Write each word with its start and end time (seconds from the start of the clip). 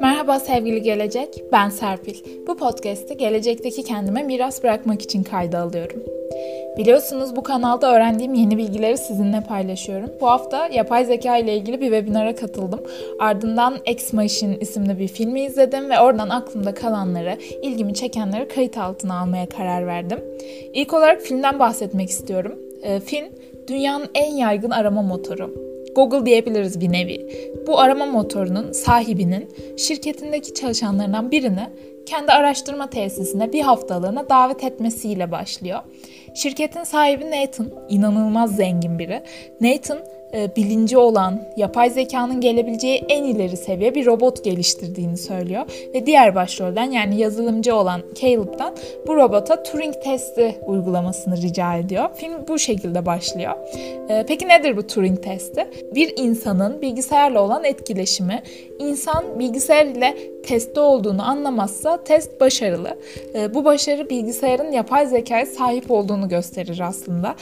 Merhaba 0.00 0.40
sevgili 0.40 0.82
gelecek, 0.82 1.28
ben 1.52 1.68
Serpil. 1.68 2.14
Bu 2.46 2.56
podcast'i 2.56 3.16
gelecekteki 3.16 3.82
kendime 3.82 4.22
miras 4.22 4.62
bırakmak 4.62 5.02
için 5.02 5.22
kayda 5.22 5.58
alıyorum. 5.58 6.02
Biliyorsunuz 6.78 7.36
bu 7.36 7.42
kanalda 7.42 7.94
öğrendiğim 7.94 8.34
yeni 8.34 8.58
bilgileri 8.58 8.98
sizinle 8.98 9.40
paylaşıyorum. 9.48 10.10
Bu 10.20 10.26
hafta 10.26 10.66
yapay 10.66 11.04
zeka 11.04 11.36
ile 11.36 11.56
ilgili 11.56 11.80
bir 11.80 11.86
webinara 11.86 12.34
katıldım. 12.34 12.80
Ardından 13.18 13.78
Ex 13.84 14.12
Machine 14.12 14.56
isimli 14.60 14.98
bir 14.98 15.08
filmi 15.08 15.40
izledim 15.40 15.90
ve 15.90 16.00
oradan 16.00 16.28
aklımda 16.28 16.74
kalanları, 16.74 17.38
ilgimi 17.62 17.94
çekenleri 17.94 18.48
kayıt 18.48 18.78
altına 18.78 19.20
almaya 19.20 19.48
karar 19.48 19.86
verdim. 19.86 20.24
İlk 20.74 20.94
olarak 20.94 21.20
filmden 21.20 21.58
bahsetmek 21.58 22.10
istiyorum. 22.10 22.58
E, 22.82 23.00
film 23.00 23.26
dünyanın 23.68 24.08
en 24.14 24.34
yaygın 24.34 24.70
arama 24.70 25.02
motoru. 25.02 25.54
Google 25.94 26.26
diyebiliriz 26.26 26.80
bir 26.80 26.92
nevi. 26.92 27.26
Bu 27.66 27.80
arama 27.80 28.06
motorunun 28.06 28.72
sahibinin 28.72 29.48
şirketindeki 29.76 30.54
çalışanlarından 30.54 31.30
birini 31.30 31.68
kendi 32.06 32.32
araştırma 32.32 32.90
tesisine 32.90 33.52
bir 33.52 33.60
haftalığına 33.60 34.28
davet 34.28 34.64
etmesiyle 34.64 35.30
başlıyor. 35.30 35.80
Şirketin 36.34 36.84
sahibi 36.84 37.30
Nathan, 37.30 37.70
inanılmaz 37.88 38.56
zengin 38.56 38.98
biri. 38.98 39.22
Nathan 39.60 39.98
e, 40.34 40.56
bilinci 40.56 40.98
olan, 40.98 41.40
yapay 41.56 41.90
zekanın 41.90 42.40
gelebileceği 42.40 43.04
en 43.08 43.24
ileri 43.24 43.56
seviye 43.56 43.94
bir 43.94 44.06
robot 44.06 44.44
geliştirdiğini 44.44 45.16
söylüyor. 45.16 45.66
Ve 45.94 46.06
diğer 46.06 46.34
başrolden 46.34 46.90
yani 46.90 47.20
yazılımcı 47.20 47.74
olan 47.74 48.02
Caleb'dan 48.20 48.74
bu 49.06 49.16
robota 49.16 49.62
Turing 49.62 49.94
testi 50.04 50.54
uygulamasını 50.66 51.36
rica 51.36 51.74
ediyor. 51.74 52.08
Film 52.14 52.48
bu 52.48 52.58
şekilde 52.58 53.06
başlıyor. 53.06 53.52
E, 54.08 54.24
peki 54.28 54.48
nedir 54.48 54.76
bu 54.76 54.86
Turing 54.86 55.22
testi? 55.22 55.68
Bir 55.94 56.12
insanın 56.16 56.82
bilgisayarla 56.82 57.42
olan 57.42 57.64
etkileşimi, 57.64 58.42
insan 58.78 59.38
bilgisayar 59.38 59.86
ile 59.86 60.16
testte 60.42 60.80
olduğunu 60.80 61.22
anlamazsa 61.28 61.95
test 62.04 62.40
başarılı. 62.40 62.98
E, 63.34 63.54
bu 63.54 63.64
başarı 63.64 64.10
bilgisayarın 64.10 64.72
yapay 64.72 65.06
zekaya 65.06 65.46
sahip 65.46 65.90
olduğunu 65.90 66.28
gösterir 66.28 66.80
aslında. 66.80 67.34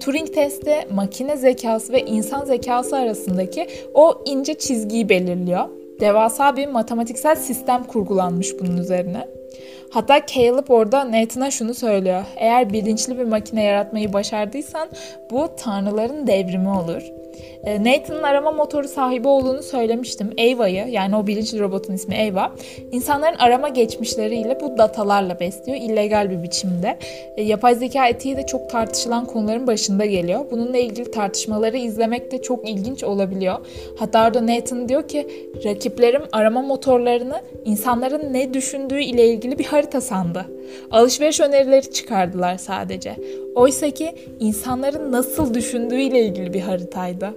Turing 0.00 0.34
testi 0.34 0.74
makine 0.90 1.36
zekası 1.36 1.92
ve 1.92 2.00
insan 2.00 2.44
zekası 2.44 2.96
arasındaki 2.96 3.68
o 3.94 4.22
ince 4.24 4.54
çizgiyi 4.54 5.08
belirliyor. 5.08 5.68
Devasa 6.00 6.56
bir 6.56 6.66
matematiksel 6.66 7.36
sistem 7.36 7.84
kurgulanmış 7.84 8.60
bunun 8.60 8.76
üzerine. 8.76 9.28
Hatta 9.90 10.26
Caleb 10.26 10.68
orada 10.68 11.12
Nathan'a 11.12 11.50
şunu 11.50 11.74
söylüyor. 11.74 12.22
Eğer 12.36 12.72
bilinçli 12.72 13.18
bir 13.18 13.24
makine 13.24 13.64
yaratmayı 13.64 14.12
başardıysan 14.12 14.88
bu 15.30 15.48
tanrıların 15.56 16.26
devrimi 16.26 16.68
olur. 16.68 17.02
E, 17.64 17.84
Nathan'ın 17.84 18.22
arama 18.22 18.52
motoru 18.52 18.88
sahibi 18.88 19.28
olduğunu 19.28 19.62
söylemiştim. 19.62 20.30
Ava'yı 20.38 20.86
yani 20.88 21.16
o 21.16 21.26
bilinçli 21.26 21.60
robotun 21.60 21.94
ismi 21.94 22.30
Ava. 22.32 22.52
insanların 22.92 23.36
arama 23.36 23.68
geçmişleriyle 23.68 24.60
bu 24.60 24.78
datalarla 24.78 25.40
besliyor 25.40 25.78
illegal 25.78 26.30
bir 26.30 26.42
biçimde. 26.42 26.98
E, 27.36 27.42
yapay 27.42 27.74
zeka 27.74 28.08
etiği 28.08 28.36
de 28.36 28.46
çok 28.46 28.70
tartışılan 28.70 29.26
konuların 29.26 29.66
başında 29.66 30.04
geliyor. 30.04 30.44
Bununla 30.50 30.78
ilgili 30.78 31.10
tartışmaları 31.10 31.76
izlemek 31.76 32.32
de 32.32 32.42
çok 32.42 32.68
ilginç 32.68 33.04
olabiliyor. 33.04 33.58
Hatta 33.98 34.26
orada 34.26 34.46
Nathan 34.46 34.88
diyor 34.88 35.08
ki 35.08 35.26
rakiplerim 35.64 36.22
arama 36.32 36.62
motorlarını 36.62 37.42
insanların 37.64 38.32
ne 38.32 38.54
düşündüğü 38.54 39.00
ile 39.00 39.28
ilgili 39.28 39.58
bir 39.58 39.64
harita 39.64 40.00
sandı. 40.00 40.46
Alışveriş 40.90 41.40
önerileri 41.40 41.90
çıkardılar 41.90 42.56
sadece. 42.56 43.16
Oysa 43.54 43.90
ki 43.90 44.14
insanların 44.40 45.12
nasıl 45.12 45.54
düşündüğü 45.54 46.00
ile 46.00 46.24
ilgili 46.24 46.52
bir 46.52 46.60
haritaydı. 46.60 47.34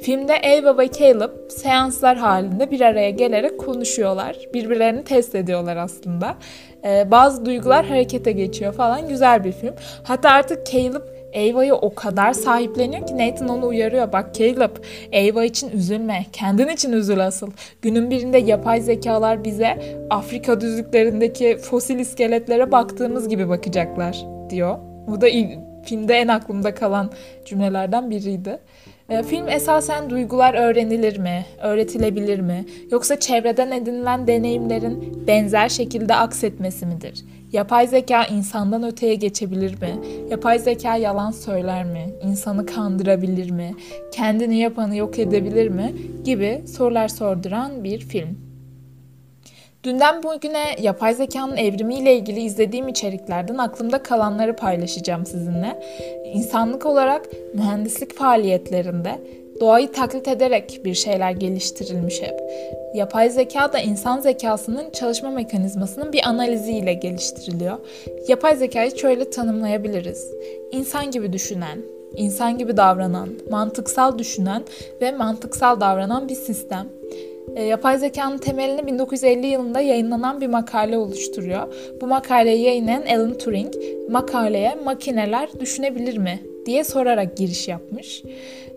Filmde 0.00 0.32
Ava 0.40 0.78
ve 0.78 0.90
Caleb 0.92 1.50
seanslar 1.50 2.16
halinde 2.16 2.70
bir 2.70 2.80
araya 2.80 3.10
gelerek 3.10 3.58
konuşuyorlar. 3.58 4.36
Birbirlerini 4.54 5.04
test 5.04 5.34
ediyorlar 5.34 5.76
aslında. 5.76 6.36
Ee, 6.84 7.10
bazı 7.10 7.44
duygular 7.46 7.86
harekete 7.86 8.32
geçiyor 8.32 8.72
falan. 8.72 9.08
Güzel 9.08 9.44
bir 9.44 9.52
film. 9.52 9.74
Hatta 10.02 10.30
artık 10.30 10.66
Caleb 10.66 11.02
Ava'yı 11.36 11.74
o 11.74 11.94
kadar 11.94 12.32
sahipleniyor 12.32 13.06
ki 13.06 13.18
Nathan 13.18 13.48
onu 13.48 13.66
uyarıyor. 13.66 14.12
Bak 14.12 14.34
Caleb, 14.34 14.76
Ava 15.14 15.44
için 15.44 15.70
üzülme. 15.70 16.26
Kendin 16.32 16.68
için 16.68 16.92
üzül 16.92 17.26
asıl. 17.26 17.50
Günün 17.82 18.10
birinde 18.10 18.38
yapay 18.38 18.80
zekalar 18.80 19.44
bize 19.44 19.98
Afrika 20.10 20.60
düzlüklerindeki 20.60 21.56
fosil 21.56 21.98
iskeletlere 21.98 22.72
baktığımız 22.72 23.28
gibi 23.28 23.48
bakacaklar 23.48 24.16
diyor. 24.50 24.78
Bu 25.06 25.20
da 25.20 25.26
filmde 25.84 26.14
en 26.14 26.28
aklımda 26.28 26.74
kalan 26.74 27.10
cümlelerden 27.44 28.10
biriydi. 28.10 28.58
E, 29.08 29.22
film 29.22 29.48
esasen 29.48 30.10
duygular 30.10 30.54
öğrenilir 30.54 31.18
mi, 31.18 31.46
öğretilebilir 31.62 32.40
mi, 32.40 32.64
yoksa 32.90 33.20
çevreden 33.20 33.70
edinilen 33.70 34.26
deneyimlerin 34.26 35.26
benzer 35.26 35.68
şekilde 35.68 36.14
aksetmesi 36.14 36.86
midir? 36.86 37.24
Yapay 37.52 37.86
zeka 37.86 38.24
insandan 38.24 38.82
öteye 38.82 39.14
geçebilir 39.14 39.80
mi? 39.80 39.98
Yapay 40.30 40.58
zeka 40.58 40.96
yalan 40.96 41.30
söyler 41.30 41.84
mi? 41.84 42.06
İnsanı 42.22 42.66
kandırabilir 42.66 43.50
mi? 43.50 43.74
Kendini 44.12 44.58
yapanı 44.58 44.96
yok 44.96 45.18
edebilir 45.18 45.68
mi? 45.68 45.92
Gibi 46.24 46.62
sorular 46.66 47.08
sorduran 47.08 47.84
bir 47.84 47.98
film. 47.98 48.47
Dünden 49.84 50.22
bugüne 50.22 50.64
yapay 50.82 51.14
zekanın 51.14 51.56
evrimiyle 51.56 52.16
ilgili 52.16 52.40
izlediğim 52.40 52.88
içeriklerden 52.88 53.58
aklımda 53.58 54.02
kalanları 54.02 54.56
paylaşacağım 54.56 55.26
sizinle. 55.26 55.82
İnsanlık 56.34 56.86
olarak 56.86 57.26
mühendislik 57.54 58.16
faaliyetlerinde 58.16 59.18
doğayı 59.60 59.92
taklit 59.92 60.28
ederek 60.28 60.80
bir 60.84 60.94
şeyler 60.94 61.30
geliştirilmiş 61.30 62.22
hep. 62.22 62.40
Yapay 62.94 63.30
zeka 63.30 63.72
da 63.72 63.78
insan 63.78 64.20
zekasının 64.20 64.90
çalışma 64.90 65.30
mekanizmasının 65.30 66.12
bir 66.12 66.28
analiziyle 66.28 66.94
geliştiriliyor. 66.94 67.78
Yapay 68.28 68.56
zekayı 68.56 68.98
şöyle 68.98 69.30
tanımlayabiliriz. 69.30 70.30
İnsan 70.72 71.10
gibi 71.10 71.32
düşünen, 71.32 71.78
insan 72.16 72.58
gibi 72.58 72.76
davranan, 72.76 73.28
mantıksal 73.50 74.18
düşünen 74.18 74.62
ve 75.00 75.12
mantıksal 75.12 75.80
davranan 75.80 76.28
bir 76.28 76.34
sistem. 76.34 76.88
E, 77.56 77.62
yapay 77.62 77.98
zekanın 77.98 78.38
temelini 78.38 78.86
1950 78.86 79.46
yılında 79.46 79.80
yayınlanan 79.80 80.40
bir 80.40 80.46
makale 80.46 80.98
oluşturuyor. 80.98 81.74
Bu 82.00 82.06
makaleyi 82.06 82.62
yayınlayan 82.62 83.06
Alan 83.06 83.38
Turing 83.38 83.74
makaleye 84.10 84.74
makineler 84.74 85.48
düşünebilir 85.60 86.18
mi 86.18 86.40
diye 86.66 86.84
sorarak 86.84 87.36
giriş 87.36 87.68
yapmış. 87.68 88.22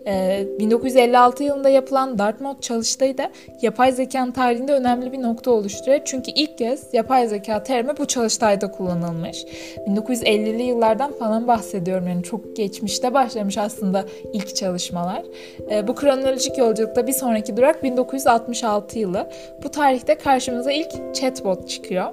1956 0.06 1.42
ee, 1.42 1.46
yılında 1.46 1.68
yapılan 1.68 2.18
Dartmouth 2.18 2.60
çalıştayı 2.60 3.18
da 3.18 3.30
yapay 3.62 3.92
zekanın 3.92 4.32
tarihinde 4.32 4.72
önemli 4.72 5.12
bir 5.12 5.22
nokta 5.22 5.50
oluşturuyor. 5.50 6.00
Çünkü 6.04 6.30
ilk 6.30 6.58
kez 6.58 6.94
yapay 6.94 7.28
zeka 7.28 7.62
terimi 7.62 7.96
bu 7.98 8.06
çalıştayda 8.06 8.70
kullanılmış. 8.70 9.44
1950'li 9.88 10.62
yıllardan 10.62 11.12
falan 11.12 11.48
bahsediyorum 11.48 12.08
yani 12.08 12.22
çok 12.22 12.56
geçmişte 12.56 13.14
başlamış 13.14 13.58
aslında 13.58 14.04
ilk 14.32 14.56
çalışmalar. 14.56 15.22
Ee, 15.70 15.88
bu 15.88 15.94
kronolojik 15.94 16.58
yolculukta 16.58 17.06
bir 17.06 17.12
sonraki 17.12 17.56
durak 17.56 17.82
1966 17.82 18.98
yılı. 18.98 19.30
Bu 19.64 19.70
tarihte 19.70 20.14
karşımıza 20.14 20.72
ilk 20.72 21.14
chatbot 21.14 21.68
çıkıyor. 21.68 22.12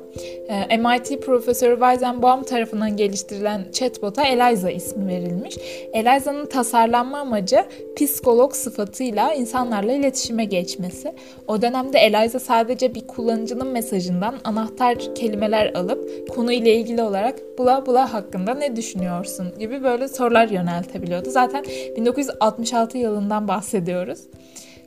Ee, 0.50 0.78
MIT 0.78 1.22
profesörü 1.22 1.74
Weizenbaum 1.74 2.44
tarafından 2.44 2.98
geliştirilen 2.98 3.66
chatbota 3.72 4.24
Eliza 4.26 4.72
ismi 4.72 5.08
verilmiş. 5.08 5.58
Eliza'nın 5.94 6.46
tasarlanma 6.46 7.20
amacı 7.20 7.66
psikolog 7.96 8.54
sıfatıyla 8.54 9.34
insanlarla 9.34 9.92
iletişime 9.92 10.46
geçmesi. 10.46 11.14
O 11.48 11.62
dönemde 11.62 12.00
Eliza 12.00 12.40
sadece 12.40 12.96
bir 12.96 13.08
kullanıcının 13.08 13.68
mesajından 13.68 14.36
anahtar 14.44 15.16
kelimeler 15.16 15.74
alıp 15.74 16.30
konuyla 16.30 16.72
ilgili 16.72 17.02
olarak 17.02 17.40
bula 17.58 17.86
bula 17.86 18.14
hakkında 18.14 18.54
ne 18.54 18.76
düşünüyorsun 18.76 19.54
gibi 19.60 19.84
böyle 19.84 20.08
sorular 20.08 20.48
yöneltebiliyordu. 20.48 21.30
Zaten 21.30 21.64
1966 21.98 22.98
yılından 22.98 23.48
bahsediyoruz. 23.48 24.20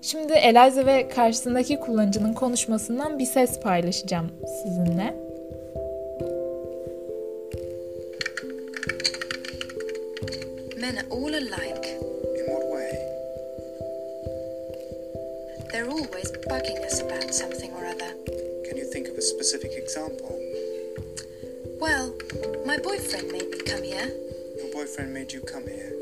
Şimdi 0.02 0.32
Eliza 0.32 0.86
ve 0.86 1.08
karşısındaki 1.08 1.80
kullanıcının 1.80 2.32
konuşmasından 2.32 3.18
bir 3.18 3.26
ses 3.26 3.60
paylaşacağım 3.60 4.30
sizinle. 4.64 5.14
Men 10.80 10.96
are 10.96 11.06
all 11.10 11.34
alike. 11.34 12.11
Bugging 16.48 16.84
us 16.84 17.00
about 17.00 17.34
something 17.34 17.70
or 17.72 17.86
other. 17.86 18.12
Can 18.66 18.76
you 18.76 18.84
think 18.84 19.08
of 19.08 19.16
a 19.16 19.22
specific 19.22 19.72
example? 19.74 20.38
Well, 21.80 22.14
my 22.66 22.78
boyfriend 22.78 23.32
made 23.32 23.50
me 23.50 23.58
come 23.66 23.82
here. 23.82 24.10
Your 24.56 24.72
boyfriend 24.72 25.12
made 25.12 25.32
you 25.32 25.40
come 25.40 25.66
here? 25.66 25.92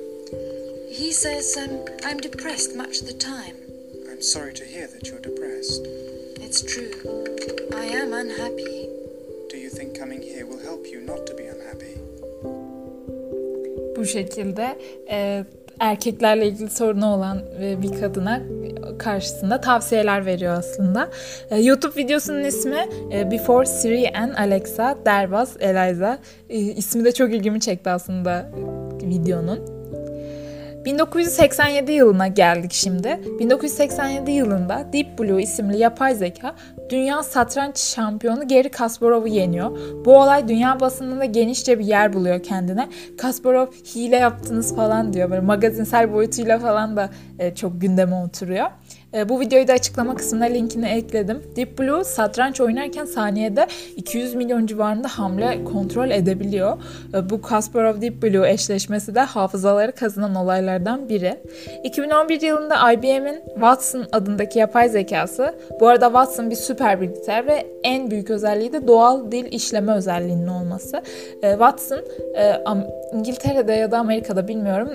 He 0.89 1.13
says 1.13 1.57
um, 1.57 1.85
I'm 2.05 2.19
depressed 2.19 2.77
much 2.77 3.01
of 3.01 3.07
the 3.07 3.15
time. 3.15 3.57
I'm 4.11 4.23
sorry 4.23 4.53
to 4.55 4.65
hear 4.65 4.87
that 4.89 5.09
you're 5.09 5.21
depressed. 5.21 5.87
It's 6.41 6.63
true. 6.63 6.93
I 7.75 7.85
am 7.85 8.13
unhappy. 8.13 8.89
Do 9.49 9.57
you 9.57 9.71
think 9.71 9.99
coming 9.99 10.21
here 10.23 10.47
will 10.47 10.59
help 10.59 10.87
you 10.87 11.01
not 11.01 11.27
to 11.27 11.35
be 11.35 11.47
unhappy? 11.47 11.97
Bu 13.97 14.07
şekilde 14.07 14.79
e, 15.11 15.45
erkeklerle 15.81 16.47
ilgili 16.47 16.71
sorunu 16.71 17.07
olan 17.07 17.39
e, 17.63 17.83
bir 17.83 18.01
kadına 18.01 18.41
karşısında 18.99 19.61
tavsiyeler 19.61 20.27
veriyor 20.27 20.55
aslında. 20.59 21.09
E, 21.51 21.61
YouTube 21.61 22.03
videosunun 22.03 22.45
ismi 22.45 22.89
e, 23.13 23.31
Before 23.31 23.67
Siri 23.67 24.11
and 24.19 24.35
Alexa, 24.35 24.97
Was 25.05 25.57
Eliza. 25.61 26.19
İsmi 26.49 27.05
de 27.05 27.13
çok 27.13 27.35
ilgimi 27.35 27.61
çekti 27.61 27.91
aslında 27.91 28.51
videonun. 29.03 29.81
1987 30.85 31.93
yılına 31.93 32.27
geldik 32.27 32.73
şimdi. 32.73 33.21
1987 33.39 34.31
yılında 34.31 34.87
Deep 34.93 35.19
Blue 35.19 35.43
isimli 35.43 35.79
yapay 35.79 36.15
zeka 36.15 36.55
dünya 36.91 37.23
satranç 37.23 37.79
şampiyonu 37.79 38.49
Gary 38.49 38.69
Kasparov'u 38.69 39.29
yeniyor. 39.29 39.79
Bu 40.05 40.17
olay 40.17 40.49
dünya 40.49 40.81
basınında 40.81 41.25
genişçe 41.25 41.79
bir 41.79 41.85
yer 41.85 42.13
buluyor 42.13 42.43
kendine. 42.43 42.89
Kasparov 43.19 43.67
hile 43.67 44.17
yaptınız 44.17 44.77
falan 44.77 45.13
diyor. 45.13 45.31
Böyle 45.31 45.41
magazinsel 45.41 46.13
boyutuyla 46.13 46.59
falan 46.59 46.97
da 46.97 47.11
e, 47.39 47.55
çok 47.55 47.81
gündeme 47.81 48.15
oturuyor. 48.15 48.67
E, 49.15 49.29
bu 49.29 49.41
videoyu 49.41 49.69
da 49.69 49.73
açıklama 49.73 50.15
kısmına 50.15 50.45
linkini 50.45 50.89
ekledim. 50.89 51.43
Deep 51.57 51.79
Blue 51.79 52.05
satranç 52.05 52.61
oynarken 52.61 53.05
saniyede 53.05 53.67
200 53.97 54.35
milyon 54.35 54.67
civarında 54.67 55.09
hamle 55.09 55.65
kontrol 55.65 56.11
edebiliyor. 56.11 56.79
E, 57.15 57.31
bu 57.31 57.43
Kasparov 57.43 58.01
Deep 58.01 58.23
Blue 58.23 58.51
eşleşmesi 58.51 59.15
de 59.15 59.21
hafızaları 59.21 59.93
kazanan 59.93 60.35
olaylardan 60.35 61.09
biri. 61.09 61.37
2011 61.85 62.41
yılında 62.41 62.93
IBM'in 62.93 63.43
Watson 63.55 64.07
adındaki 64.13 64.59
yapay 64.59 64.89
zekası, 64.89 65.55
bu 65.81 65.89
arada 65.89 66.07
Watson 66.07 66.51
bir 66.51 66.57
süper 66.57 67.01
bilgisayar 67.01 67.47
ve 67.47 67.67
en 67.83 68.11
büyük 68.11 68.31
özelliği 68.31 68.73
de 68.73 68.87
doğal 68.87 69.33
dil 69.33 69.53
işleme 69.53 69.93
özelliğinin 69.93 70.47
olması. 70.47 71.03
E, 71.43 71.51
Watson 71.51 72.01
İngiltere'de 73.13 73.73
ya 73.73 73.91
da 73.91 73.99
Amerika'da 73.99 74.49
bilmiyorum 74.49 74.91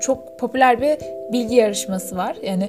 çok 0.00 0.38
popüler 0.38 0.80
bir 0.80 0.98
bilgi 1.32 1.54
yarışması 1.54 2.16
var. 2.16 2.36
Yani 2.42 2.68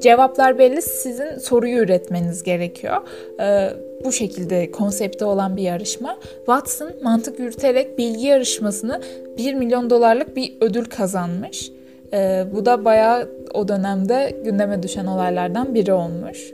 cevap 0.00 0.28
cevaplar 0.28 0.58
belli. 0.58 0.82
Sizin 0.82 1.38
soruyu 1.38 1.78
üretmeniz 1.78 2.42
gerekiyor. 2.42 2.96
Ee, 3.40 3.70
bu 4.04 4.12
şekilde 4.12 4.70
konsepte 4.70 5.24
olan 5.24 5.56
bir 5.56 5.62
yarışma. 5.62 6.16
Watson 6.36 6.92
mantık 7.02 7.38
yürüterek 7.38 7.98
bilgi 7.98 8.26
yarışmasını 8.26 9.00
1 9.38 9.54
milyon 9.54 9.90
dolarlık 9.90 10.36
bir 10.36 10.54
ödül 10.60 10.84
kazanmış. 10.84 11.72
Ee, 12.12 12.44
bu 12.54 12.66
da 12.66 12.84
bayağı 12.84 13.28
o 13.54 13.68
dönemde 13.68 14.36
gündeme 14.44 14.82
düşen 14.82 15.06
olaylardan 15.06 15.74
biri 15.74 15.92
olmuş. 15.92 16.52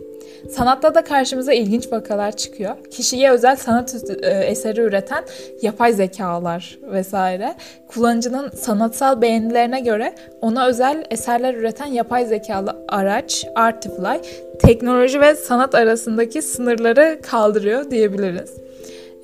Sanatta 0.51 0.95
da 0.95 1.05
karşımıza 1.05 1.53
ilginç 1.53 1.93
vakalar 1.93 2.37
çıkıyor. 2.37 2.77
Kişiye 2.91 3.31
özel 3.31 3.57
sanat 3.57 3.95
e, 4.23 4.31
eseri 4.31 4.81
üreten 4.81 5.25
yapay 5.63 5.93
zekalar 5.93 6.79
vesaire. 6.83 7.55
Kullanıcının 7.89 8.51
sanatsal 8.51 9.21
beğenilerine 9.21 9.81
göre 9.81 10.15
ona 10.41 10.67
özel 10.67 11.05
eserler 11.11 11.55
üreten 11.55 11.87
yapay 11.87 12.27
zekalı 12.27 12.77
araç 12.89 13.47
Artifly 13.55 14.21
teknoloji 14.59 15.21
ve 15.21 15.35
sanat 15.35 15.75
arasındaki 15.75 16.43
sınırları 16.43 17.19
kaldırıyor 17.23 17.91
diyebiliriz. 17.91 18.64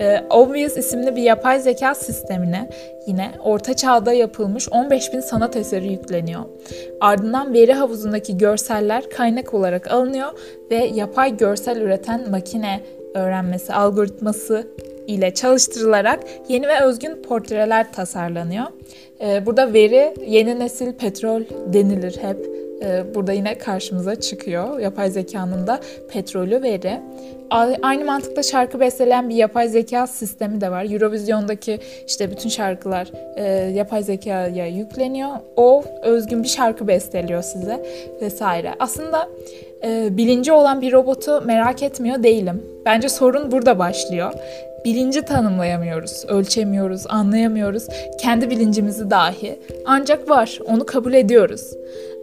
Ee, 0.01 0.25
Obvious 0.31 0.77
isimli 0.77 1.17
bir 1.17 1.23
yapay 1.23 1.61
zeka 1.61 1.95
sistemine 1.95 2.71
yine 3.07 3.31
orta 3.45 3.75
çağda 3.75 4.13
yapılmış 4.13 4.69
15 4.73 5.13
bin 5.13 5.21
sanat 5.21 5.57
eseri 5.57 5.93
yükleniyor. 5.93 6.41
Ardından 7.01 7.55
veri 7.55 7.73
havuzundaki 7.73 8.39
görseller 8.39 9.11
kaynak 9.11 9.55
olarak 9.55 9.93
alınıyor 9.93 10.29
ve 10.71 10.77
yapay 10.95 11.37
görsel 11.37 11.81
üreten 11.81 12.31
makine 12.31 12.81
öğrenmesi 13.15 13.73
algoritması 13.73 14.67
ile 15.07 15.35
çalıştırılarak 15.35 16.21
yeni 16.49 16.69
ve 16.69 16.81
özgün 16.81 17.23
portreler 17.23 17.93
tasarlanıyor. 17.93 18.67
Ee, 19.21 19.47
burada 19.47 19.73
veri 19.73 20.15
yeni 20.27 20.59
nesil 20.59 20.93
petrol 20.93 21.43
denilir 21.73 22.19
hep. 22.23 22.70
Ee, 22.83 23.15
burada 23.15 23.33
yine 23.33 23.59
karşımıza 23.59 24.21
çıkıyor. 24.21 24.79
Yapay 24.79 25.11
zekanın 25.11 25.67
da 25.67 25.81
petrolü 26.13 26.63
veri. 26.63 27.01
Aynı 27.83 28.05
mantıkla 28.05 28.43
şarkı 28.43 28.81
besteleyen 28.81 29.29
bir 29.29 29.35
yapay 29.35 29.69
zeka 29.69 30.07
sistemi 30.07 30.61
de 30.61 30.71
var. 30.71 30.87
Eurovision'daki 30.93 31.79
işte 32.07 32.31
bütün 32.31 32.49
şarkılar 32.49 33.09
e, 33.37 33.45
yapay 33.71 34.03
zekaya 34.03 34.67
yükleniyor. 34.67 35.31
O 35.57 35.85
özgün 36.03 36.43
bir 36.43 36.49
şarkı 36.49 36.89
besteliyor 36.89 37.43
size 37.43 37.81
vesaire. 38.21 38.75
Aslında 38.79 39.29
e, 39.85 40.17
bilinci 40.17 40.53
olan 40.53 40.81
bir 40.81 40.93
robotu 40.93 41.43
merak 41.47 41.83
etmiyor 41.83 42.23
değilim. 42.23 42.63
Bence 42.87 43.09
sorun 43.09 43.53
burada 43.53 43.79
başlıyor 43.79 44.33
bilinci 44.85 45.23
tanımlayamıyoruz, 45.23 46.25
ölçemiyoruz, 46.29 47.07
anlayamıyoruz. 47.09 47.87
Kendi 48.21 48.51
bilincimizi 48.51 49.11
dahi. 49.11 49.61
Ancak 49.87 50.31
var, 50.31 50.59
onu 50.65 50.87
kabul 50.87 51.13
ediyoruz. 51.13 51.73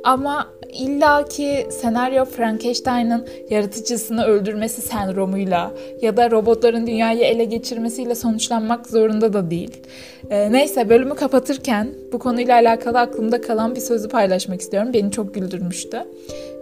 Ama 0.03 0.47
illaki 0.73 1.67
senaryo 1.71 2.25
Frankenstein'ın 2.25 3.27
yaratıcısını 3.49 4.23
öldürmesi 4.23 4.81
sendromuyla 4.81 5.71
ya 6.01 6.17
da 6.17 6.31
robotların 6.31 6.87
dünyayı 6.87 7.21
ele 7.21 7.45
geçirmesiyle 7.45 8.15
sonuçlanmak 8.15 8.87
zorunda 8.87 9.33
da 9.33 9.51
değil. 9.51 9.81
Ee, 10.29 10.51
neyse 10.51 10.89
bölümü 10.89 11.15
kapatırken 11.15 11.89
bu 12.13 12.19
konuyla 12.19 12.55
alakalı 12.55 12.99
aklımda 12.99 13.41
kalan 13.41 13.75
bir 13.75 13.81
sözü 13.81 14.09
paylaşmak 14.09 14.61
istiyorum. 14.61 14.93
Beni 14.93 15.11
çok 15.11 15.33
güldürmüştü. 15.33 15.97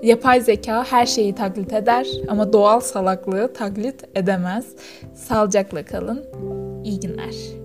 Yapay 0.04 0.42
zeka 0.42 0.84
her 0.92 1.06
şeyi 1.06 1.36
taklit 1.36 1.74
eder 1.74 2.08
ama 2.28 2.54
doğal 2.54 2.80
salaklığı 2.80 3.54
taklit 3.54 4.04
edemez. 4.16 4.66
Sağlıcakla 5.16 5.86
kalın. 5.86 6.24
İyi 6.84 7.00
günler. 7.00 7.65